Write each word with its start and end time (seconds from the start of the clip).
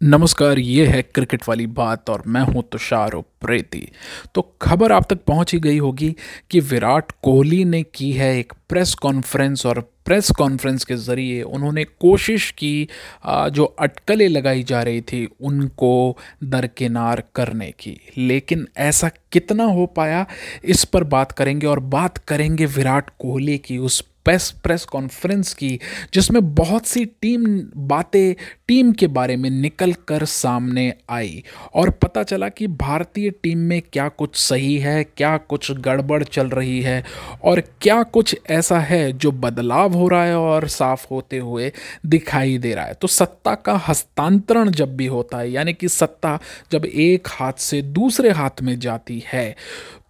नमस्कार, 0.00 0.58
ये 0.58 0.84
है 0.86 1.00
क्रिकेट 1.04 1.42
वाली 1.48 1.66
बात 1.68 2.10
और 2.10 2.22
मैं 2.26 2.40
हूँ 2.42 2.62
तुषार 2.72 3.12
उप्रेती। 3.12 3.86
तो 4.34 4.42
खबर 4.62 4.92
आप 4.92 5.06
तक 5.10 5.18
पहुँच 5.26 5.52
ही 5.54 5.58
गई 5.60 5.78
होगी 5.78 6.14
कि 6.50 6.60
विराट 6.60 7.12
कोहली 7.22 7.64
ने 7.64 7.82
की 7.94 8.10
है 8.12 8.38
एक 8.38 8.52
प्रेस 8.68 8.94
कॉन्फ्रेंस 8.94 9.66
और 9.66 9.80
प्रेस 10.04 10.30
कॉन्फ्रेंस 10.30 10.84
के 10.84 10.96
ज़रिए 10.96 11.42
उन्होंने 11.42 11.84
कोशिश 11.84 12.50
की 12.58 12.88
जो 13.26 13.64
अटकलें 13.64 14.28
लगाई 14.28 14.62
जा 14.62 14.82
रही 14.82 15.00
थी 15.02 15.26
उनको 15.40 16.16
दरकिनार 16.44 17.22
करने 17.34 17.70
की। 17.70 17.96
लेकिन 18.18 18.66
ऐसा 18.76 19.10
कितना 19.32 19.64
हो 19.64 19.86
पाया, 19.86 20.26
इस 20.64 20.84
पर 20.84 21.04
बात 21.06 21.32
करेंगे 21.32 21.66
और 21.66 21.80
बात 21.80 22.18
करेंगे 22.18 22.66
विराट 22.66 23.10
कोहली 23.18 23.58
की 23.58 23.78
उस 23.78 24.00
प्रेस 24.24 24.50
प्रेस 24.64 24.84
कॉन्फ्रेंस 24.84 25.52
की, 25.54 25.78
जिसमें 26.14 26.54
बहुत 26.54 26.86
सी 26.86 27.04
टीम, 27.04 27.44
बातें 27.76 28.34
टीम 28.68 28.92
के 28.92 29.06
बारे 29.06 29.36
में 29.36 29.48
निकल 29.50 29.92
कर 30.08 30.24
सामने 30.24 30.92
आई। 31.10 31.42
और 31.74 31.90
पता 31.90 32.22
चला 32.22 32.48
कि 32.48 32.66
भारतीय 32.66 33.30
टीम 33.30 33.58
में 33.58 33.80
क्या 33.92 34.08
कुछ 34.08 34.36
सही 34.36 34.76
है, 34.78 35.04
क्या 35.04 35.36
कुछ 35.36 35.72
गड़बड़ 35.72 36.22
चल 36.24 36.48
रही 36.48 36.80
है, 36.80 37.04
और 37.44 37.60
क्या 37.82 38.02
कुछ 38.02 38.36
ऐसा 38.50 38.78
है 38.80 39.12
जो 39.12 39.32
बदलाव 39.32 39.92
हो 39.92 40.08
रहा 40.08 40.24
है 40.24 40.38
और 40.38 40.68
साफ़ 40.68 41.06
होते 41.10 41.38
हुए 41.38 41.72
दिखाई 42.06 42.58
दे 42.58 42.74
रहा 42.74 42.84
है। 42.84 42.94
तो 42.94 43.08
सत्ता 43.08 43.54
का 43.54 43.76
हस्तांतरण 43.88 44.70
जब 44.70 44.96
भी 44.96 45.06
होता 45.06 45.38
है, 45.38 45.50
यानी 45.50 45.72
कि 45.72 45.88
सत्ता 45.88 46.38
जब 46.72 46.84
एक 46.84 47.28
हाथ 47.28 47.52
से 47.52 47.82
दूसरे 47.82 48.30
हाथ 48.30 48.62
में 48.62 48.78
जाती 48.78 49.22
है 49.26 49.56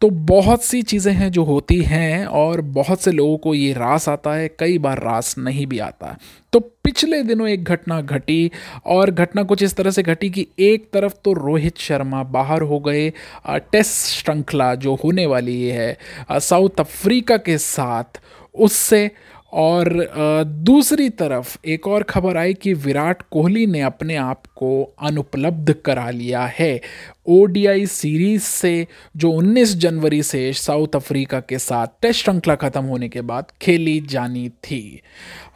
तो 0.01 0.09
बहुत 0.11 0.63
सी 0.65 0.81
चीज़ें 0.83 1.13
हैं 1.13 1.31
जो 1.33 1.43
होती 1.45 1.81
हैं 1.83 2.27
और 2.27 2.61
बहुत 2.77 3.01
से 3.01 3.13
लोगों 3.13 3.37
को 3.39 3.55
ये 3.55 3.73
रास 3.73 4.09
आता 4.09 4.35
है, 4.35 4.49
कई 4.59 4.79
बार 4.79 5.03
रास 5.03 5.35
नहीं 5.39 5.67
भी 5.67 5.79
आता। 5.79 6.17
तो 6.53 6.61
पिछले 6.61 7.23
दिनों 7.23 7.49
एक 7.49 7.65
घटना 7.65 8.01
घटी 8.01 8.51
और 8.87 9.11
घटना 9.11 9.43
कुछ 9.43 9.63
इस 9.63 9.75
तरह 9.77 9.91
से 9.91 10.03
घटी 10.03 10.31
कि 10.31 10.47
एक 10.59 10.89
तरफ़ 10.93 11.15
तो 11.25 11.33
रोहित 11.33 11.79
शर्मा 11.79 12.23
बाहर 12.33 12.63
हो 12.63 12.79
गए 12.81 13.09
टेस्ट 13.49 14.07
श्रृंखला 14.09 14.74
जो 14.77 14.95
होने 15.05 15.27
वाली 15.27 15.63
है 15.63 15.97
साउथ 16.30 16.80
अफ्रीका 16.80 17.37
के 17.39 17.59
साथ, 17.59 18.21
उससे 18.55 19.11
और 19.52 19.88
दूसरी 20.45 21.09
तरफ़ 21.10 21.56
एक 21.66 21.87
और 21.88 22.02
खबर 22.02 22.37
आई 22.37 22.54
कि 22.54 22.74
विराट 22.74 23.23
कोहली 23.30 23.66
ने 23.66 23.80
अपने 23.80 24.16
आप 24.16 24.46
को 24.56 24.82
अनुपलब्ध 25.02 25.73
करा 25.84 26.10
लिया 26.10 26.45
है। 26.59 26.80
ओडीआई 27.29 27.87
सीरीज़ 27.87 28.43
से 28.43 28.87
जो 29.16 29.30
19 29.32 29.74
जनवरी 29.76 30.23
से 30.23 30.52
साउथ 30.52 30.96
अफ्रीका 30.96 31.40
के 31.40 31.59
साथ 31.59 31.87
टेस्ट 32.02 32.24
श्रृंखला 32.24 32.54
खत्म 32.54 32.84
होने 32.84 33.09
के 33.09 33.21
बाद 33.21 33.51
खेली 33.62 33.98
जानी 34.01 34.48
थी। 34.48 35.01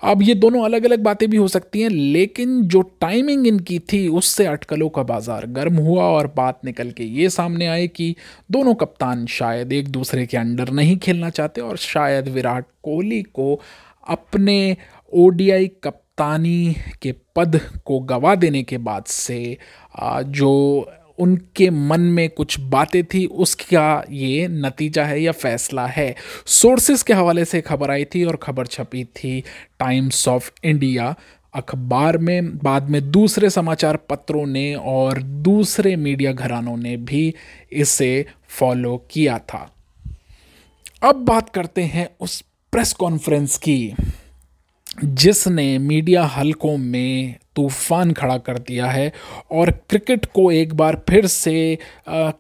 अब 0.02 0.22
ये 0.22 0.34
दोनों 0.34 0.64
अलग 0.64 0.84
अलग 0.84 1.02
बातें 1.02 1.28
भी 1.30 1.36
हो 1.36 1.46
सकती 1.48 1.80
हैं, 1.80 1.88
लेकिन 1.88 2.60
जो 2.62 2.82
टाइमिंग 3.00 3.46
इनकी 3.46 3.78
थी, 3.78 4.06
उससे 4.08 4.46
अटकलों 4.46 4.88
का 4.88 5.02
बाज़ार 5.02 5.46
गर्म 5.46 5.76
हुआ 5.76 6.04
और 6.04 6.32
बात 6.36 6.60
निकल 6.64 6.90
के 6.90 7.04
ये 7.04 7.30
सामने 7.30 7.66
आए 7.66 7.86
कि 7.88 8.14
दोनों 8.50 8.74
कप्तान 8.74 9.26
शायद 9.26 9.72
एक 9.72 9.88
दूसरे 9.88 10.26
के 10.26 10.36
अंडर 10.36 10.70
नहीं 10.70 10.96
खेलना 10.96 11.30
चाहते 11.30 11.60
और 11.60 11.76
शायद 11.76 12.28
विराट 12.28 12.66
कोहली 12.82 13.22
को 13.22 13.60
अपने 14.08 14.76
ओडीआई 15.12 15.66
कप्तानी 15.84 16.76
के 17.02 17.12
पद 17.36 17.60
को 17.84 17.98
गवा 18.00 18.34
देने 18.34 18.62
के 18.62 18.78
बाद 18.78 19.04
से 19.04 19.56
जो 20.00 20.52
उनके 21.18 21.68
मन 21.70 22.00
में 22.00 22.28
कुछ 22.30 22.58
बातें 22.60 23.04
थी, 23.04 23.24
उसका 23.26 24.04
ये 24.10 24.48
नतीजा 24.48 25.04
है, 25.04 25.20
या 25.22 25.32
फैसला 25.32 25.86
है। 25.86 26.14
सोर्सेस 26.46 27.02
के 27.02 27.12
हवाले 27.12 27.44
से 27.44 27.60
खबर 27.60 27.90
आई 27.90 28.04
थी 28.04 28.24
और 28.24 28.36
खबर 28.36 28.66
छपी 28.66 29.04
थी 29.04 29.40
टाइम्स 29.80 30.26
ऑफ़ 30.28 30.50
इंडिया 30.64 31.14
अखबार 31.54 32.18
में, 32.18 32.56
बाद 32.58 32.88
में 32.90 33.10
दूसरे 33.10 33.50
समाचार 33.50 33.96
पत्रों 33.96 34.46
ने 34.46 34.74
और 34.74 35.22
दूसरे 35.22 35.94
मीडिया 35.96 36.32
घरानों 36.32 36.76
ने 36.76 36.96
भी 36.96 37.34
इसे 37.72 38.26
फॉलो 38.48 38.96
किया 39.10 39.38
था। 39.38 39.70
अब 41.02 41.24
बात 41.24 41.50
करते 41.50 41.82
हैं 41.82 42.08
उस 42.20 42.42
प्रेस 42.74 42.92
कॉन्फ्रेंस 42.92 43.58
की, 43.58 43.94
जिसने 45.04 45.78
मीडिया 45.78 46.26
हलकों 46.26 46.76
में 46.76 47.34
तूफ़ान 47.56 48.12
खड़ा 48.12 48.38
कर 48.38 48.58
दिया 48.58 48.86
है 48.86 49.12
और 49.52 49.70
क्रिकेट 49.90 50.26
को 50.26 50.52
एक 50.52 50.74
बार 50.74 51.02
फिर 51.08 51.26
से 51.26 51.78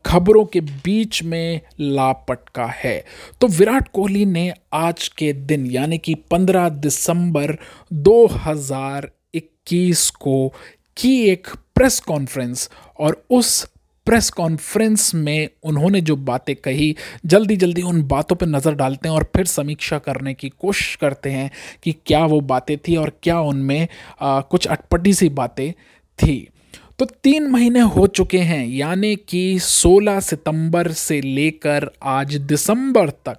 खबरों 0.06 0.44
के 0.44 0.60
बीच 0.60 1.22
में 1.22 1.60
लापटका 1.80 2.72
है। 2.76 3.04
तो 3.40 3.48
विराट 3.48 3.88
कोहली 3.88 4.24
ने 4.24 4.54
आज 4.74 5.08
के 5.08 5.32
दिन, 5.32 5.66
यानी 5.66 5.98
कि 5.98 6.16
15 6.30 6.68
दिसंबर 6.68 7.58
2021 7.92 10.10
को 10.10 10.52
की 10.96 11.30
एक 11.30 11.48
प्रेस 11.74 12.00
कॉन्फ्रेंस 12.00 12.70
और 13.00 13.26
उस 13.30 13.68
प्रेस 14.06 14.30
कॉन्फ्रेंस 14.30 15.14
में 15.14 15.48
उन्होंने 15.62 16.00
जो 16.00 16.16
बातें 16.16 16.56
कही 16.56 16.96
जल्दी 17.26 17.56
जल्दी 17.56 17.82
उन 17.82 18.02
बातों 18.02 18.36
पर 18.36 18.46
नज़र 18.46 18.74
डालते 18.74 19.08
हैं 19.08 19.16
और 19.16 19.24
फिर 19.36 19.44
समीक्षा 19.44 19.98
करने 19.98 20.34
की 20.34 20.48
कोशिश 20.48 20.96
करते 20.96 21.30
हैं 21.30 21.50
कि 21.82 21.92
क्या 22.06 22.24
वो 22.24 22.40
बातें 22.40 22.78
थी 22.78 22.96
और 22.96 23.12
क्या 23.22 23.40
उनमें 23.40 23.88
आ, 24.20 24.40
कुछ 24.40 24.66
अटपटी 24.66 25.14
सी 25.14 25.28
बातें 25.28 25.72
थी। 26.18 26.48
तो 26.98 27.04
तीन 27.04 27.46
महीने 27.46 27.80
हो 27.80 28.06
चुके 28.06 28.38
हैं 28.38 28.66
यानी 28.66 29.16
कि 29.16 29.58
16 29.58 30.20
सितंबर 30.20 30.92
से 30.92 31.20
लेकर 31.20 31.90
आज 32.02 32.34
दिसंबर 32.34 33.08
तक 33.08 33.38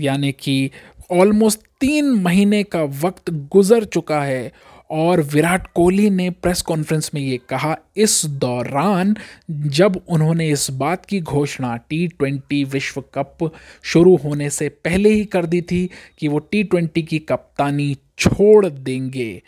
यानी 0.00 0.32
कि 0.32 0.70
ऑलमोस्ट 1.12 1.60
तीन 1.80 2.04
महीने 2.04 2.62
का 2.62 2.82
वक्त 2.82 3.30
गुजर 3.30 3.84
चुका 3.84 4.20
है 4.22 4.52
और 4.94 5.20
विराट 5.22 5.66
कोहली 5.74 6.10
ने 6.10 6.30
प्रेस 6.30 6.62
कॉन्फ्रेंस 6.62 7.10
में 7.14 7.20
ये 7.20 7.38
कहा, 7.48 7.76
इस 7.96 8.26
दौरान 8.26 9.16
जब 9.50 10.00
उन्होंने 10.08 10.48
इस 10.48 10.70
बात 10.70 11.06
की 11.06 11.20
घोषणा 11.20 11.76
टी 11.76 12.06
ट्वेंटी 12.08 12.64
विश्व 12.64 13.00
कप 13.14 13.52
शुरू 13.82 14.16
होने 14.16 14.50
से 14.50 14.68
पहले 14.68 15.08
ही 15.08 15.24
कर 15.24 15.46
दी 15.46 15.62
थी 15.62 15.90
कि 16.18 16.28
वो 16.28 16.38
टी 16.38 16.62
ट्वेंटी 16.64 17.02
की 17.02 17.18
कप्तानी 17.18 17.96
छोड़ 18.18 18.66
देंगे 18.66 19.42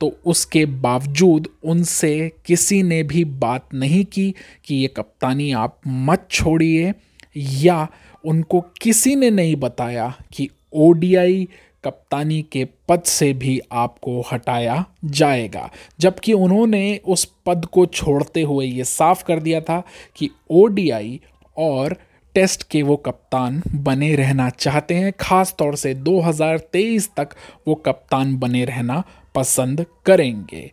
तो 0.00 0.20
उसके 0.26 0.64
बावजूद 0.66 1.48
उनसे 1.64 2.32
किसी 2.46 2.82
ने 2.82 3.02
भी 3.02 3.24
बात 3.24 3.68
नहीं 3.74 4.04
की 4.04 4.34
कि 4.64 4.74
ये 4.74 4.88
कप्तानी 4.88 5.52
आप 5.52 5.80
मत 5.86 6.28
छोड़िए 6.30 6.94
या 7.36 7.88
उनको 8.24 8.60
किसी 8.82 9.14
ने 9.16 9.30
नहीं 9.30 9.56
बताया 9.56 10.14
कि 10.32 10.48
ओडीआई 10.72 11.48
कप्तानी 11.86 12.42
के 12.52 12.64
पद 12.88 13.02
से 13.02 13.32
भी 13.32 13.60
आपको 13.72 14.20
हटाया 14.32 14.84
जाएगा। 15.04 15.70
जबकि 16.00 16.32
उन्होंने 16.32 17.00
उस 17.06 17.24
पद 17.46 17.64
को 17.64 17.86
छोड़ते 17.86 18.42
हुए 18.42 18.66
ये 18.66 18.84
साफ़ 18.84 19.24
कर 19.24 19.40
दिया 19.40 19.60
था 19.60 19.82
कि 20.16 20.30
ओडीआई 20.50 21.20
और 21.56 21.96
टेस्ट 22.34 22.62
के 22.70 22.82
वो 22.82 22.96
कप्तान 22.96 23.62
बने 23.74 24.14
रहना 24.14 24.48
चाहते 24.50 24.94
हैं। 24.94 25.12
ख़ास 25.20 25.54
तौर 25.58 25.76
से 25.76 25.94
2023 25.94 27.08
तक 27.16 27.28
वो 27.68 27.74
कप्तान 27.74 28.36
बने 28.36 28.64
रहना 28.64 29.02
पसंद 29.34 29.84
करेंगे। 30.06 30.70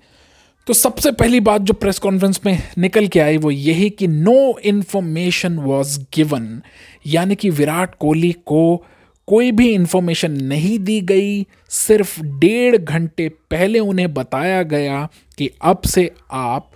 तो 0.67 0.73
सबसे 0.73 1.11
पहली 1.11 1.39
बात 1.39 1.61
जो 1.61 1.73
प्रेस 1.73 1.99
कॉन्फ्रेंस 1.99 2.39
में 2.45 2.57
निकल 2.77 3.07
के 3.07 3.19
आई 3.19 3.37
वो 3.37 3.51
यही 3.51 3.89
कि 3.89 4.07
नो 4.07 4.57
इन्फॉर्मेशन 4.65 5.57
वॉज़ 5.59 5.99
गिवन 6.13 6.61
यानी 7.07 7.35
कि 7.35 7.49
विराट 7.49 7.95
कोहली 7.95 8.31
को 8.31 8.85
कोई 9.27 9.51
भी 9.51 9.69
इन्फॉर्मेशन 9.73 10.31
नहीं 10.43 10.77
दी 10.79 10.99
गई, 11.01 11.45
सिर्फ़ 11.69 12.21
डेढ़ 12.21 12.77
घंटे 12.77 13.29
पहले 13.29 13.79
उन्हें 13.79 14.13
बताया 14.13 14.63
गया 14.63 15.07
कि 15.37 15.49
अब 15.61 15.81
से 15.85 16.11
आप 16.31 16.71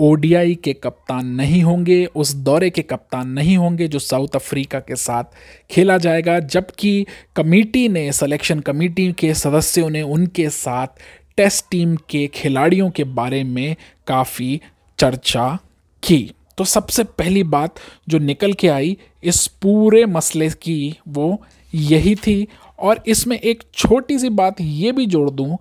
ओडीआई 0.00 0.54
के 0.54 0.72
कप्तान 0.72 1.26
नहीं 1.26 1.62
होंगे, 1.62 2.04
उस 2.06 2.32
दौरे 2.34 2.70
के 2.70 2.82
कप्तान 2.82 3.28
नहीं 3.28 3.56
होंगे 3.56 3.88
जो 3.88 3.98
साउथ 3.98 4.36
अफ्रीका 4.36 4.80
के 4.80 4.96
साथ 4.96 5.24
खेला 5.70 5.98
जाएगा, 5.98 6.38
जबकि 6.38 7.06
कमेटी 7.36 7.88
ने 7.88 8.10
सिलेक्शन 8.12 8.60
कमेटी 8.60 9.12
के 9.12 9.34
सदस्यों 9.34 9.90
ने 9.90 10.02
उनके 10.02 10.48
साथ 10.50 11.00
टेस्ट 11.36 11.64
टीम 11.70 11.96
के 12.10 12.26
खिलाड़ियों 12.26 12.90
के 12.90 13.04
बारे 13.04 13.44
में 13.44 13.76
काफ़ी 14.06 14.60
चर्चा 14.98 15.58
की। 16.02 16.32
तो 16.58 16.64
सबसे 16.64 17.04
पहली 17.04 17.42
बात 17.42 17.74
जो 18.08 18.18
निकल 18.18 18.52
के 18.52 18.68
आई, 18.68 18.96
इस 19.24 19.46
पूरे 19.62 20.06
मसले 20.06 20.48
की 20.50 20.98
वो 21.08 21.42
यही 21.74 22.14
थी। 22.14 22.48
और 22.78 23.02
इसमें 23.06 23.38
एक 23.38 23.62
छोटी 23.74 24.18
सी 24.18 24.28
बात 24.28 24.60
ये 24.60 24.92
भी 24.92 25.06
जोड़ 25.06 25.30
दूँ 25.30 25.58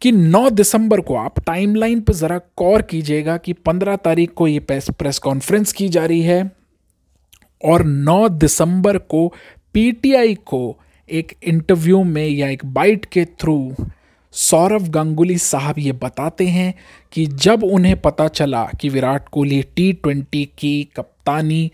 कि 0.00 0.12
9 0.12 0.50
दिसंबर 0.50 1.00
को 1.00 1.16
आप 1.16 1.40
टाइमलाइन 1.40 2.00
पर 2.00 2.12
ज़रा 2.12 2.38
गौर 2.58 2.82
कीजिएगा 2.82 3.36
कि 3.36 3.52
15 3.68 3.98
तारीख 4.04 4.32
को 4.32 4.46
ये 4.48 4.60
प्रेस 4.60 4.90
प्रेस 4.90 5.18
कॉन्फ्रेंस 5.18 5.72
की 5.72 5.88
जा 5.88 6.04
रही 6.06 6.20
है 6.20 6.52
और 7.64 7.82
9 8.04 8.28
दिसंबर 8.30 8.98
को 8.98 9.34
पीटीआई 9.74 10.34
को 10.34 10.78
एक 11.10 11.32
इंटरव्यू 11.42 12.02
में 12.04 12.28
या 12.28 12.48
एक 12.48 12.64
बाइट 12.64 13.04
के 13.04 13.24
थ्रू 13.24 13.74
सौरव 14.32 14.88
गांगुली 14.88 15.38
साहब 15.38 15.78
ये 15.78 15.92
बताते 15.92 16.46
हैं 16.46 16.74
कि 17.12 17.26
जब 17.26 17.64
उन्हें 17.64 18.00
पता 18.00 18.28
चला 18.28 18.64
कि 18.80 18.88
विराट 18.88 19.28
कोहली 19.28 19.62
टी 19.76 19.92
ट्वेंटी 19.92 20.44
की 20.58 20.88
कप्तानी 20.96 21.72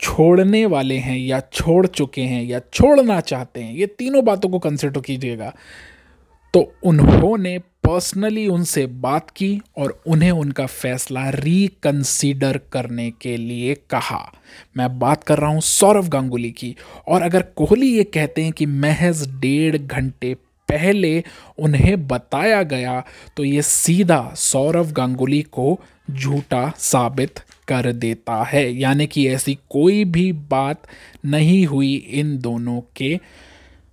छोड़ने 0.00 0.64
वाले 0.66 0.96
हैं 0.98 1.16
या 1.18 1.40
छोड़ 1.52 1.86
चुके 1.86 2.22
हैं 2.22 2.42
या 2.44 2.60
छोड़ना 2.72 3.20
चाहते 3.20 3.60
हैं, 3.60 3.74
ये 3.74 3.86
तीनों 3.88 4.24
बातों 4.24 4.48
को 4.48 4.58
कंसिडर 4.58 5.00
कीजिएगा। 5.00 5.52
तो 6.54 6.60
उन्होंने 6.84 7.58
पर्सनली 7.84 8.46
उनसे 8.48 8.84
बात 8.86 9.30
की 9.30 9.60
और 9.78 10.00
उन्हें 10.06 10.30
उनका 10.30 10.66
फैसला 10.66 11.28
रिकंसीडर 11.30 12.58
करने 12.72 13.10
के 13.10 13.36
लिए 13.36 13.74
कहा। 13.90 14.20
मैं 14.76 14.98
बात 14.98 15.24
कर 15.24 15.38
रहा 15.38 15.50
हूँ 15.50 15.60
सौरव 15.60 16.08
गांगुली 16.08 16.50
की 16.50 16.74
और 17.08 17.22
अगर 17.22 17.42
कोहली 17.56 17.88
ये 17.88 18.04
कहते 18.04 18.42
हैं 18.42 18.52
कि 18.52 18.66
महज 18.66 19.26
डेढ़ 19.40 19.76
घंटे 19.76 20.34
पहले 20.68 21.22
उन्हें 21.58 22.06
बताया 22.08 22.62
गया 22.62 23.02
तो 23.36 23.44
ये 23.44 23.62
सीधा 23.62 24.22
सौरव 24.36 24.90
गांगुली 24.92 25.42
को 25.42 25.78
झूठा 26.10 26.68
साबित 26.78 27.40
कर 27.70 27.92
देता 27.94 28.42
है। 28.44 28.68
यानी 28.72 29.06
कि 29.06 29.26
ऐसी 29.28 29.58
कोई 29.70 30.04
भी 30.06 30.30
बात 30.50 30.86
नहीं 31.26 31.64
हुई 31.66 31.94
इन 31.94 32.38
दोनों 32.38 32.80
के 32.96 33.18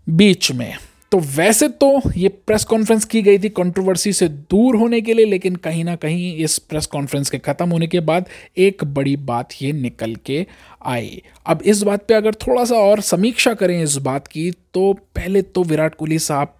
बीच 0.07 0.51
में। 0.51 0.73
तो 1.11 1.19
वैसे 1.27 1.67
तो 1.71 1.89
ये 2.17 2.27
प्रेस 2.29 2.63
कॉन्फ्रेंस 2.63 3.05
की 3.05 3.21
गई 3.21 3.37
थी 3.39 3.49
कंट्रोवर्सी 3.49 4.11
से 4.13 4.27
दूर 4.27 4.75
होने 4.75 4.99
के 5.01 5.13
लिए, 5.13 5.25
लेकिन 5.25 5.55
कहीं 5.57 5.83
ना 5.83 5.95
कहीं 5.95 6.35
इस 6.35 6.57
प्रेस 6.59 6.85
कॉन्फ्रेंस 6.85 7.29
के 7.29 7.37
ख़त्म 7.37 7.69
होने 7.69 7.87
के 7.87 7.99
बाद 8.01 8.25
एक 8.57 8.83
बड़ी 8.85 9.15
बात 9.25 9.53
ये 9.61 9.71
निकल 9.73 10.15
के 10.25 10.45
आई। 10.85 11.21
अब 11.45 11.61
इस 11.65 11.81
बात 11.81 12.05
पे 12.07 12.13
अगर 12.13 12.35
थोड़ा 12.37 12.65
सा 12.65 12.75
और 12.77 13.01
समीक्षा 13.03 13.53
करें 13.53 13.81
इस 13.81 13.95
बात 14.03 14.27
की 14.27 14.49
तो 14.73 14.91
पहले 15.15 15.41
तो 15.41 15.63
विराट 15.63 15.95
कोहली 15.95 16.19
साहब 16.19 16.53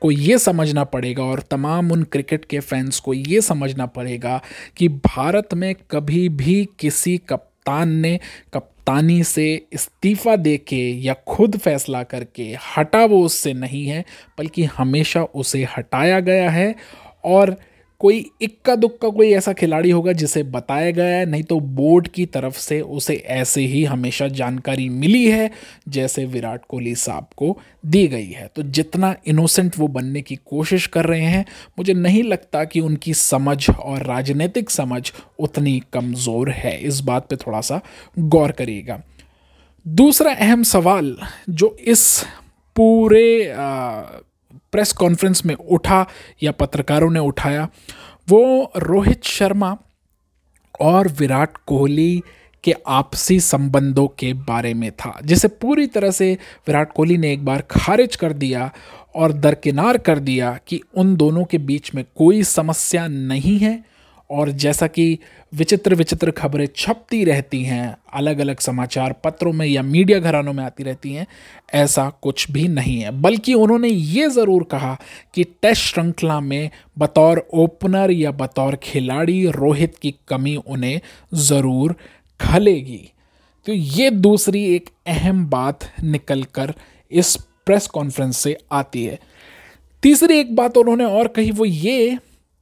को 0.00 0.10
ये 0.10 0.38
समझना 0.38 0.84
पड़ेगा 0.84 1.22
और 1.22 1.40
तमाम 1.40 1.92
उन 1.92 2.02
क्रिकेट 2.02 2.44
के 2.44 2.60
फैंस 2.60 3.00
को 3.00 3.14
ये 3.14 3.40
समझना 3.40 3.86
पड़ेगा 3.86 4.40
कि 4.76 4.88
भारत 4.88 5.54
में 5.54 5.74
कभी 5.90 6.28
भी 6.28 6.68
किसी 6.78 7.18
कप्तान 7.18 7.88
ने 7.88 8.20
कप्तानी 8.54 9.24
से 9.24 9.66
इस्तीफ़ा 9.72 10.36
दे 10.36 10.56
के 10.58 11.00
या 11.00 11.14
खुद 11.28 11.56
फैसला 11.56 12.02
करके 12.02 12.56
हटा 12.76 13.04
वो 13.04 13.24
उससे 13.24 13.52
नहीं 13.52 13.86
है, 13.86 14.04
बल्कि 14.38 14.64
हमेशा 14.64 15.22
उसे 15.22 15.64
हटाया 15.64 16.20
गया 16.20 16.50
है 16.50 16.74
और 17.24 17.56
कोई 18.00 18.24
इक्का 18.42 18.74
दुक्का 18.76 19.08
कोई 19.08 19.30
ऐसा 19.32 19.52
खिलाड़ी 19.52 19.90
होगा 19.90 20.12
जिसे 20.12 20.42
बताया 20.42 20.90
गया 20.90 21.16
है 21.16 21.24
नहीं 21.26 21.42
तो 21.42 21.58
बोर्ड 21.60 22.08
की 22.08 22.24
तरफ़ 22.26 22.58
से 22.58 22.80
उसे 22.80 23.14
ऐसे 23.30 23.60
ही 23.62 23.82
हमेशा 23.84 24.28
जानकारी 24.30 24.88
मिली 24.88 25.24
है 25.30 25.50
जैसे 25.88 26.24
विराट 26.24 26.64
कोहली 26.68 26.94
साहब 26.94 27.26
को 27.36 27.56
दी 27.86 28.06
गई 28.08 28.30
है। 28.30 28.46
तो 28.56 28.62
जितना 28.62 29.14
इनोसेंट 29.26 29.78
वो 29.78 29.88
बनने 29.88 30.22
की 30.22 30.36
कोशिश 30.46 30.86
कर 30.86 31.06
रहे 31.06 31.20
हैं 31.20 31.44
मुझे 31.78 31.92
नहीं 31.92 32.22
लगता 32.22 32.64
कि 32.64 32.80
उनकी 32.80 33.14
समझ 33.14 33.70
और 33.70 34.06
राजनीतिक 34.06 34.70
समझ 34.70 35.12
उतनी 35.38 35.80
कमज़ोर 35.92 36.50
है। 36.50 36.78
इस 36.78 37.00
बात 37.00 37.28
पे 37.28 37.36
थोड़ा 37.36 37.60
सा 37.60 37.80
गौर 38.18 38.52
करिएगा। 38.52 39.00
दूसरा 39.86 40.32
अहम 40.32 40.62
सवाल 40.62 41.16
जो 41.50 41.76
इस 41.80 42.02
पूरे 42.76 43.50
आ, 43.50 44.02
प्रेस 44.72 44.92
कॉन्फ्रेंस 44.92 45.44
में 45.46 45.54
उठा 45.54 46.06
या 46.42 46.52
पत्रकारों 46.52 47.10
ने 47.10 47.20
उठाया, 47.20 47.68
वो 48.28 48.72
रोहित 48.76 49.24
शर्मा 49.24 49.76
और 50.80 51.08
विराट 51.08 51.56
कोहली 51.66 52.22
के 52.64 52.74
आपसी 52.86 53.40
संबंधों 53.40 54.06
के 54.08 54.32
बारे 54.32 54.74
में 54.74 54.90
था, 54.92 55.18
जिसे 55.24 55.48
पूरी 55.48 55.86
तरह 55.86 56.10
से 56.10 56.32
विराट 56.68 56.92
कोहली 56.92 57.16
ने 57.16 57.32
एक 57.32 57.44
बार 57.44 57.62
खारिज 57.70 58.16
कर 58.16 58.32
दिया 58.32 58.70
और 59.14 59.32
दरकिनार 59.32 59.98
कर 59.98 60.18
दिया 60.18 60.58
कि 60.66 60.80
उन 60.96 61.16
दोनों 61.16 61.44
के 61.44 61.58
बीच 61.58 61.94
में 61.94 62.04
कोई 62.16 62.42
समस्या 62.42 63.06
नहीं 63.08 63.58
है। 63.58 63.89
और 64.30 64.50
जैसा 64.52 64.86
कि 64.86 65.18
विचित्र 65.52 65.94
विचित्र 65.94 66.30
खबरें 66.30 66.66
छपती 66.76 67.22
रहती 67.24 67.62
हैं 67.64 67.96
अलग 68.14 68.38
अलग 68.38 68.58
समाचार 68.60 69.12
पत्रों 69.24 69.52
में 69.52 69.66
या 69.66 69.82
मीडिया 69.82 70.18
घरानों 70.18 70.52
में 70.52 70.62
आती 70.64 70.82
रहती 70.82 71.12
हैं, 71.12 71.26
ऐसा 71.74 72.08
कुछ 72.22 72.50
भी 72.50 72.66
नहीं 72.68 72.98
है। 73.00 73.10
बल्कि 73.20 73.54
उन्होंने 73.54 73.88
ये 73.88 74.28
ज़रूर 74.30 74.64
कहा 74.64 74.96
कि 75.34 75.44
टेस्ट 75.62 75.82
श्रृंखला 75.84 76.38
में 76.40 76.70
बतौर 76.98 77.46
ओपनर 77.54 78.10
या 78.10 78.30
बतौर 78.32 78.76
खिलाड़ी 78.82 79.44
रोहित 79.50 79.96
की 79.96 80.14
कमी 80.28 80.56
उन्हें 80.58 81.00
ज़रूर 81.34 81.96
खलेगी। 82.40 83.02
तो 83.66 83.72
ये 83.72 84.10
दूसरी 84.12 84.64
एक 84.74 84.88
अहम 85.06 85.44
बात 85.46 85.90
निकल 86.02 86.42
कर 86.54 86.74
इस 87.12 87.36
प्रेस 87.66 87.86
कॉन्फ्रेंस 87.88 88.36
से 88.36 88.56
आती 88.72 89.04
है। 89.04 89.18
तीसरी 90.02 90.38
एक 90.38 90.54
बात 90.56 90.76
उन्होंने 90.76 91.04
और 91.04 91.28
कही, 91.28 91.50
वो 91.50 91.64
ये 91.64 92.18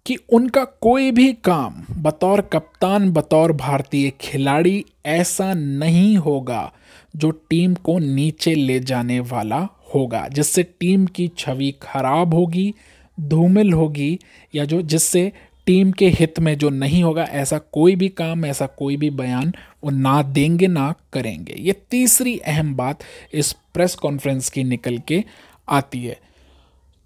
कि 0.09 0.17
उनका 0.33 0.65
कोई 0.65 1.11
भी 1.11 1.33
काम 1.33 1.75
बतौर 2.03 2.41
कप्तान, 2.41 3.13
बतौर 3.13 3.53
भारतीय 3.53 4.13
खिलाड़ी 4.21 4.85
ऐसा 5.07 5.55
नहीं 5.55 6.17
होगा 6.17 6.73
जो 7.17 7.31
टीम 7.31 7.75
को 7.75 7.99
नीचे 7.99 8.55
ले 8.55 8.81
जाने 8.81 9.21
वाला 9.21 9.69
होगा, 9.95 10.29
जिससे 10.29 10.63
टीम 10.63 11.07
की 11.07 11.31
छवि 11.39 11.75
खराब 11.83 12.35
होगी, 12.35 12.75
धूमिल 13.21 13.73
होगी, 13.73 14.19
या 14.55 14.65
जो 14.65 14.83
जिससे 14.83 15.33
टीम 15.67 15.93
के 15.93 16.09
हित 16.09 16.39
में 16.41 16.59
जो 16.59 16.71
नहीं 16.71 17.03
होगा, 17.03 17.25
ऐसा 17.25 17.59
कोई 17.59 17.97
भी 17.97 18.09
काम, 18.09 18.45
ऐसा 18.45 18.67
कोई 18.67 18.97
भी 18.97 19.11
बयान 19.11 19.53
वो 19.85 19.91
ना 19.91 20.23
देंगे, 20.23 20.67
ना 20.67 20.95
करेंगे। 21.13 21.55
ये 21.59 21.73
तीसरी 21.91 22.39
अहम 22.39 22.75
बात 22.75 22.99
इस 23.35 23.53
प्रेस 23.53 23.95
कॉन्फ्रेंस 23.95 24.51
की 24.51 24.65
निकल 24.65 24.99
के 24.99 25.25
आती 25.69 26.05
है। 26.05 26.28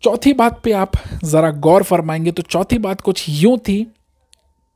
चौथी 0.04 0.32
बात 0.32 0.60
पे 0.64 0.72
आप 0.72 0.92
ज़रा 1.24 1.50
गौर 1.50 1.82
फरमाएँगे 1.82 2.32
तो 2.32 2.42
चौथी 2.42 2.78
बात 2.78 3.00
कुछ 3.00 3.26
यूँ 3.28 3.58
थी 3.58 3.92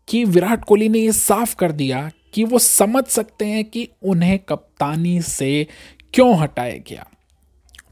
कि 0.09 0.25
विराट 0.25 0.65
कोहली 0.65 0.89
ने 0.89 0.99
ये 0.99 1.13
साफ़ 1.13 1.57
कर 1.57 1.73
दिया 1.73 2.11
कि 2.35 2.45
वो 2.45 2.59
समझ 2.59 3.05
सकते 3.05 3.45
हैं 3.45 3.65
कि 3.65 3.89
उन्हें 4.03 4.39
कप्तानी 4.39 5.23
से 5.23 5.67
क्यों 6.15 6.39
हटाया 6.39 6.77
गया। 6.77 7.07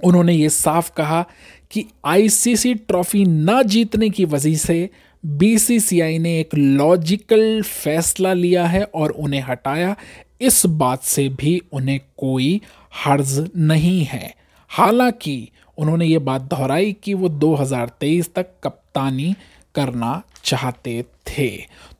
उन्होंने 0.05 0.33
ये 0.33 0.49
साफ़ 0.49 0.91
कहा 0.97 1.27
कि 1.71 1.87
आईसीसी 2.05 2.75
ट्रॉफी 2.75 3.25
ना 3.25 3.63
जीतने 3.63 4.11
की 4.11 4.25
वजह 4.25 4.55
से 4.55 4.91
बीसीसीआई 5.27 6.19
ने 6.19 6.41
एक 6.41 6.55
लॉजिकल 6.55 7.63
फैसला 7.63 8.33
लिया 8.33 8.67
है 8.67 8.85
और 8.85 9.11
उन्हें 9.11 9.41
हटाया। 9.41 9.97
इस 10.41 10.67
बात 10.67 11.03
से 11.03 11.29
भी 11.29 11.63
उन्हें 11.73 12.01
कोई 12.19 12.61
हर्ज 13.05 13.51
नहीं 13.57 14.05
है। 14.05 14.35
हालाँकि 14.69 15.49
उन्होंने 15.79 16.07
ये 16.07 16.19
बात 16.19 16.43
दोहराई 16.43 16.93
कि 16.93 17.15
वो 17.15 17.29
2023 17.29 18.35
तक 18.35 18.47
कप्तानी 18.65 19.35
करना 19.75 20.23
चाहते 20.45 21.03
थे। 21.03 21.49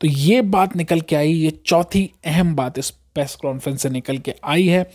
तो 0.01 0.07
ये 0.07 0.41
बात 0.41 0.75
निकल 0.75 1.01
के 1.01 1.15
आई, 1.15 1.31
ये 1.31 1.51
चौथी 1.65 2.11
अहम 2.25 2.55
बात 2.55 2.77
इस 2.79 2.89
प्रेस 2.89 3.35
कॉन्फ्रेंस 3.35 3.81
से 3.81 3.89
निकल 3.89 4.17
के 4.17 4.33
आई 4.43 4.67
है। 4.67 4.91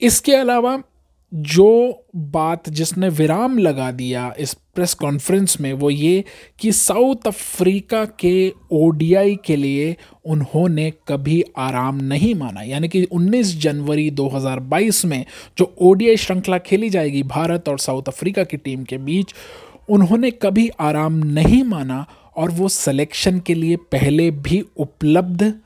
इसके 0.00 0.34
अलावा 0.34 0.82
जो 1.34 2.04
बात 2.16 2.68
जिसने 2.68 3.08
विराम 3.08 3.58
लगा 3.58 3.90
दिया 3.90 4.34
इस 4.38 4.54
प्रेस 4.54 4.94
कॉन्फ्रेंस 4.94 5.60
में, 5.60 5.72
वो 5.72 5.90
ये 5.90 6.24
कि 6.60 6.72
साउथ 6.72 7.16
अफ्रीका 7.26 8.04
के 8.04 8.52
ओडीआई 8.72 9.38
के 9.44 9.56
लिए 9.56 9.96
उन्होंने 10.24 10.92
कभी 11.08 11.44
आराम 11.56 11.96
नहीं 11.96 12.34
माना। 12.34 12.62
यानी 12.62 12.88
कि 12.88 13.04
19 13.04 13.60
जनवरी 13.60 14.10
2022 14.10 15.04
में 15.04 15.24
जो 15.58 15.74
ओडीआई 15.78 16.16
श्रृंखला 16.16 16.58
खेली 16.58 16.90
जाएगी 16.90 17.22
भारत 17.22 17.68
और 17.68 17.78
साउथ 17.78 18.02
अफ्रीका 18.08 18.44
की 18.44 18.56
टीम 18.56 18.84
के 18.84 18.98
बीच, 18.98 19.34
उन्होंने 19.88 20.30
कभी 20.30 20.68
आराम 20.68 21.12
नहीं 21.12 21.62
माना 21.62 22.06
और 22.36 22.50
वो 22.50 22.68
सिलेक्शन 22.68 23.38
के 23.38 23.54
लिए 23.54 23.76
पहले 23.76 24.30
भी 24.30 24.64
उपलब्ध 24.76 25.60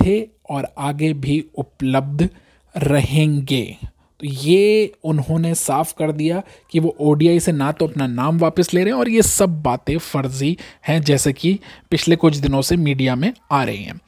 थे 0.00 0.28
और 0.50 0.68
आगे 0.78 1.12
भी 1.12 1.44
उपलब्ध 1.54 2.28
रहेंगे। 2.76 3.76
तो 4.22 4.28
ये 4.28 4.92
उन्होंने 5.04 5.54
साफ़ 5.54 5.94
कर 5.98 6.12
दिया 6.12 6.42
कि 6.70 6.80
वो 6.80 6.96
ओडीआई 7.00 7.40
से 7.40 7.52
ना 7.52 7.72
तो 7.72 7.86
अपना 7.86 8.06
नाम 8.06 8.38
वापस 8.38 8.74
ले 8.74 8.84
रहे 8.84 8.92
हैं 8.92 9.00
और 9.00 9.08
ये 9.08 9.22
सब 9.22 9.62
बातें 9.62 9.98
फर्जी 9.98 10.58
हैं, 10.88 11.02
जैसे 11.02 11.32
कि 11.32 11.58
पिछले 11.90 12.16
कुछ 12.16 12.36
दिनों 12.36 12.62
से 12.62 12.76
मीडिया 12.76 13.14
में 13.14 13.32
आ 13.50 13.64
रही 13.64 13.82
हैं। 13.82 14.00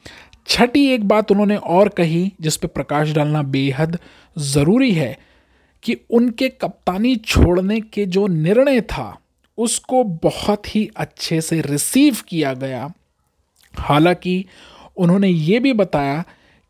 छठी 0.47 0.87
एक 0.87 1.07
बात 1.07 1.31
उन्होंने 1.31 1.55
और 1.55 1.89
कही, 1.89 2.33
जिस 2.41 2.57
पर 2.57 2.67
प्रकाश 2.67 3.11
डालना 3.11 3.41
बेहद 3.43 3.99
ज़रूरी 4.37 4.91
है, 4.91 5.19
कि 5.83 5.97
उनके 6.09 6.49
कप्तानी 6.49 7.15
छोड़ने 7.15 7.81
के 7.81 8.05
जो 8.05 8.27
निर्णय 8.27 8.81
था, 8.81 9.19
उसको 9.57 10.03
बहुत 10.03 10.75
ही 10.75 10.89
अच्छे 10.95 11.41
से 11.41 11.61
रिसीव 11.61 12.17
किया 12.27 12.53
गया। 12.53 12.93
हालाँकि 13.73 14.45
उन्होंने 14.97 15.27
ये 15.27 15.59
भी 15.59 15.73
बताया 15.73 16.23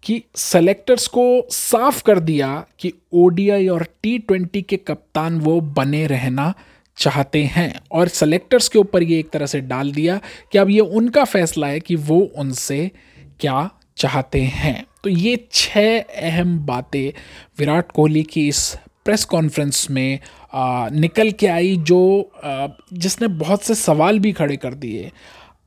कि 0.05 0.23
सेलेक्टर्स 0.35 1.07
को 1.07 1.47
साफ़ 1.49 2.03
कर 2.03 2.19
दिया 2.19 2.65
कि 2.79 2.93
ओडीआई 3.13 3.67
और 3.67 3.87
टी 4.03 4.19
ट्वेंटी 4.19 4.61
के 4.61 4.77
कप्तान 4.77 5.39
वो 5.39 5.61
बने 5.61 6.07
रहना 6.07 6.53
चाहते 6.97 7.43
हैं। 7.43 7.79
और 7.91 8.07
सेलेक्टर्स 8.07 8.67
के 8.69 8.79
ऊपर 8.79 9.03
ये 9.03 9.19
एक 9.19 9.29
तरह 9.29 9.45
से 9.45 9.61
डाल 9.61 9.91
दिया 9.91 10.19
कि 10.51 10.57
अब 10.57 10.69
ये 10.69 10.79
उनका 10.79 11.23
फैसला 11.23 11.67
है 11.67 11.79
कि 11.79 11.95
वो 11.95 12.19
उनसे 12.37 12.91
क्या 13.39 13.69
चाहते 13.97 14.41
हैं। 14.41 14.85
तो 15.03 15.09
ये 15.09 15.47
छह 15.51 15.99
अहम 15.99 16.59
बातें 16.59 17.13
विराट 17.59 17.91
कोहली 17.91 18.23
की 18.23 18.47
इस 18.47 18.77
प्रेस 19.05 19.25
कॉन्फ्रेंस 19.25 19.87
में 19.91 20.19
आ, 20.53 20.89
निकल 20.89 21.31
के 21.31 21.47
आई 21.47 21.77
जो 21.77 22.31
आ, 22.43 22.67
जिसने 22.93 23.27
बहुत 23.27 23.63
से 23.63 23.75
सवाल 23.75 24.19
भी 24.19 24.31
खड़े 24.31 24.57
कर 24.57 24.73
दिए। 24.73 25.11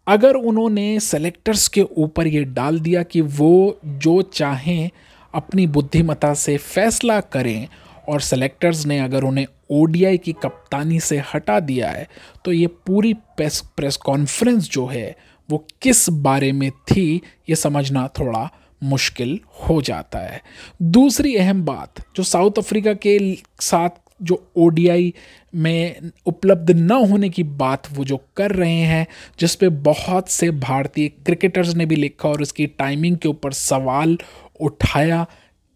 अगर 0.08 0.34
उन्होंने 0.34 1.00
सेलेक्टर्स 1.00 1.68
के 1.68 1.82
ऊपर 1.82 2.26
ये 2.26 2.44
डाल 2.44 2.80
दिया 2.80 3.02
कि 3.02 3.20
वो 3.20 3.80
जो 3.84 4.22
चाहें 4.22 4.90
अपनी 5.34 5.66
बुद्धिमता 5.66 6.34
से 6.34 6.56
फैसला 6.56 7.20
करें 7.20 7.68
और 8.08 8.20
सेलेक्टर्स 8.20 8.86
ने 8.86 8.98
अगर 8.98 9.24
उन्हें 9.24 9.46
ओडीआई 9.70 10.18
की 10.18 10.32
कप्तानी 10.32 11.00
से 11.00 11.22
हटा 11.34 11.60
दिया 11.60 11.90
है 11.90 12.08
तो 12.44 12.52
ये 12.52 12.66
पूरी 12.66 13.12
प्रेस 13.14 13.60
प्रेस 13.76 13.96
कॉन्फ्रेंस 13.96 14.70
जो 14.70 14.86
है, 14.86 15.16
वो 15.48 15.66
किस 15.82 16.08
बारे 16.10 16.52
में 16.52 16.70
थी, 16.70 17.22
ये 17.48 17.56
समझना 17.56 18.08
थोड़ा 18.08 18.48
मुश्किल 18.82 19.38
हो 19.60 19.80
जाता 19.82 20.18
है। 20.18 20.40
दूसरी 20.82 21.36
अहम 21.36 21.64
बात, 21.64 21.94
जो 22.16 22.22
साउथ 22.22 22.58
अफ्रीका 22.58 22.92
के 22.94 23.18
साथ 23.60 23.90
जो 24.22 24.42
ओडीआई 24.56 25.12
में 25.54 26.10
उपलब्ध 26.26 26.70
न 26.70 26.90
होने 26.90 27.28
की 27.28 27.42
बात 27.42 27.92
वो 27.92 28.04
जो 28.04 28.20
कर 28.36 28.52
रहे 28.52 28.80
हैं, 28.82 29.06
जिस 29.40 29.54
पे 29.54 29.68
बहुत 29.68 30.28
से 30.28 30.50
भारतीय 30.50 31.08
क्रिकेटर्स 31.08 31.74
ने 31.74 31.86
भी 31.86 31.96
लिखा 31.96 32.28
और 32.28 32.42
उसकी 32.42 32.66
टाइमिंग 32.66 33.16
के 33.16 33.28
ऊपर 33.28 33.52
सवाल 33.52 34.18
उठाया, 34.60 35.26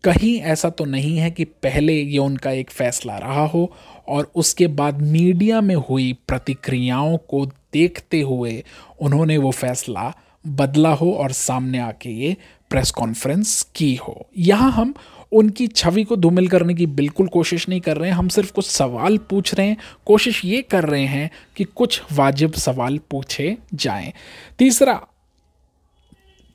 कहीं 0.05 0.41
ऐसा 0.43 0.69
तो 0.71 0.85
नहीं 0.85 1.17
है 1.19 1.31
कि 1.31 1.45
पहले 1.45 1.93
ये 1.93 2.19
उनका 2.19 2.51
एक 2.51 2.71
फैसला 2.71 3.19
रहा 3.19 3.45
हो 3.47 3.73
और 4.09 4.31
उसके 4.35 4.67
बाद 4.67 5.03
मीडिया 5.03 5.61
में 5.61 5.75
हुई 5.75 6.13
प्रतिक्रियाओं 6.29 7.17
को 7.29 7.45
देखते 7.73 8.21
हुए 8.21 8.63
उन्होंने 9.01 9.37
वो 9.39 9.51
फैसला 9.51 10.13
बदला 10.47 10.91
हो 10.91 11.13
और 11.13 11.33
सामने 11.33 11.79
आके 11.79 12.11
ये 12.11 12.37
प्रेस 12.71 12.91
कॉन्फ्रेंस 12.91 13.63
की 13.77 13.95
हो। 13.97 14.27
यहाँ 14.39 14.71
हम 14.73 14.95
उनकी 15.33 15.67
छवि 15.67 16.05
को 16.05 16.17
धूमिल 16.17 16.49
करने 16.49 16.75
की 16.75 16.87
बिल्कुल 16.87 17.29
कोशिश 17.29 17.69
नहीं 17.69 17.81
कर 17.81 17.97
रहे 17.97 18.11
हैं। 18.11 18.17
हम 18.17 18.29
सिर्फ़ 18.29 18.53
कुछ 18.53 18.67
सवाल 18.67 19.19
पूछ 19.19 19.55
रहे 19.55 19.67
हैं। 19.67 19.77
कोशिश 20.07 20.45
ये 20.45 20.63
कर 20.63 20.85
रहे 20.85 21.05
हैं 21.07 21.31
कि 21.57 21.65
कुछ 21.65 22.03
वाजिब 22.13 22.53
सवाल 22.53 22.99
पूछे 23.11 23.57
जाएँ। 23.75 24.13
तीसरा, 24.59 25.07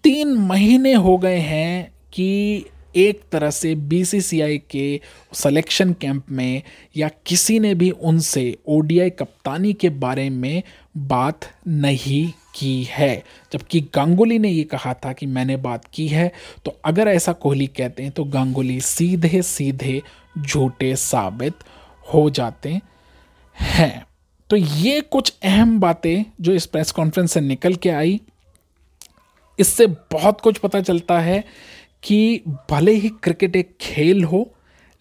तीन 0.03 0.33
महीने 0.33 0.93
हो 0.93 1.17
गए 1.17 1.37
हैं 1.37 1.91
कि 2.13 2.65
एक 2.95 3.21
तरह 3.31 3.49
से 3.49 3.75
बीसीसीआई 3.75 4.57
के 4.57 5.01
सिलेक्शन 5.33 5.93
कैंप 5.93 6.25
में 6.31 6.61
या 6.97 7.09
किसी 7.25 7.59
ने 7.59 7.75
भी 7.75 7.89
उनसे 7.89 8.57
ओडीआई 8.67 9.09
कप्तानी 9.09 9.73
के 9.73 9.89
बारे 9.89 10.29
में 10.29 10.63
बात 10.97 11.39
नहीं 11.67 12.31
की 12.57 12.83
है। 12.83 13.23
जबकि 13.51 13.81
गांगुली 13.95 14.39
ने 14.39 14.49
ये 14.49 14.63
कहा 14.63 14.93
था 14.95 15.13
कि 15.13 15.25
मैंने 15.25 15.57
बात 15.57 15.85
की 15.93 16.07
है 16.07 16.31
तो 16.65 16.77
अगर 16.85 17.07
ऐसा 17.07 17.33
कोहली 17.33 17.67
कहते 17.67 18.03
हैं 18.03 18.11
तो 18.11 18.23
गांगुली 18.25 18.79
सीधे 18.81 19.41
सीधे 19.41 20.01
झूठे 20.39 20.95
साबित 20.95 21.63
हो 22.05 22.29
जाते 22.29 22.79
हैं। 23.55 24.05
तो 24.49 24.55
ये 24.55 24.99
कुछ 25.01 25.33
अहम 25.43 25.79
बातें 25.79 26.23
जो 26.41 26.53
इस 26.53 26.65
प्रेस 26.65 26.91
कॉन्फ्रेंस 26.91 27.31
से 27.31 27.41
निकल 27.41 27.75
के 27.75 27.89
आई। 27.89 28.19
इससे 29.59 29.87
बहुत 30.11 30.41
कुछ 30.41 30.57
पता 30.57 30.81
चलता 30.81 31.19
है 31.19 31.43
कि 32.03 32.41
भले 32.71 32.91
ही 32.91 33.09
क्रिकेट 33.23 33.55
एक 33.55 33.75
खेल 33.81 34.23
हो, 34.23 34.49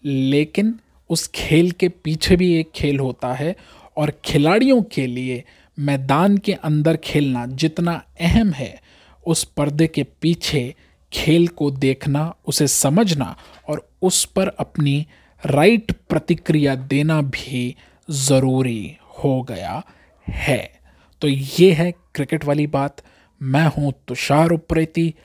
लेकिन 0.03 0.73
उस 1.09 1.27
खेल 1.27 1.71
के 1.71 1.89
पीछे 1.89 2.35
भी 2.35 2.53
एक 2.55 2.71
खेल 2.75 2.99
होता 2.99 3.33
है, 3.33 3.55
और 3.97 4.11
खिलाड़ियों 4.25 4.81
के 4.83 5.05
लिए 5.07 5.43
मैदान 5.79 6.37
के 6.37 6.53
अंदर 6.53 6.97
खेलना 6.97 7.45
जितना 7.45 8.03
अहम 8.21 8.51
है, 8.51 8.81
उस 9.27 9.43
पर्दे 9.43 9.87
के 9.87 10.03
पीछे 10.03 10.75
खेल 11.13 11.47
को 11.47 11.71
देखना, 11.71 12.35
उसे 12.47 12.67
समझना 12.67 13.37
और 13.69 13.89
उस 14.01 14.25
पर 14.25 14.47
अपनी 14.47 15.07
राइट 15.45 15.91
प्रतिक्रिया 15.91 16.75
देना 16.75 17.21
भी 17.21 17.75
ज़रूरी 18.09 18.97
हो 19.23 19.41
गया 19.41 19.83
है। 20.29 20.79
तो 21.21 21.27
ये 21.27 21.71
है 21.71 21.91
क्रिकेट 21.91 22.45
वाली 22.45 22.67
बात। 22.67 22.97
मैं 23.41 23.67
हूँ 23.67 23.93
तुषार 24.07 24.49
उप्रेती। 24.49 25.15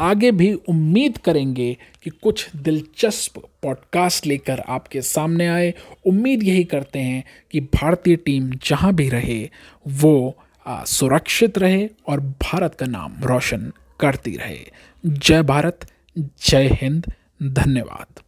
आगे 0.00 0.30
भी 0.32 0.52
उम्मीद 0.52 1.18
करेंगे 1.18 1.76
कि 2.02 2.10
कुछ 2.10 2.56
दिलचस्प 2.56 3.38
पॉडकास्ट 3.62 4.26
लेकर 4.26 4.60
आपके 4.60 5.02
सामने 5.02 5.48
आए। 5.48 5.74
उम्मीद 6.06 6.42
यही 6.42 6.64
करते 6.64 6.98
हैं 6.98 7.24
कि 7.50 7.60
भारतीय 7.60 8.16
टीम 8.16 8.50
जहाँ 8.64 8.92
भी 8.94 9.08
रहे, 9.08 9.50
वो 9.88 10.36
सुरक्षित 10.68 11.58
रहे 11.58 11.88
और 12.08 12.20
भारत 12.20 12.74
का 12.74 12.86
नाम 12.86 13.16
रोशन 13.24 13.72
करती 14.00 14.36
रहे। 14.36 14.58
जय 15.06 15.42
भारत, 15.42 15.86
जय 16.18 16.78
हिंद, 16.82 17.12
धन्यवाद। 17.42 18.20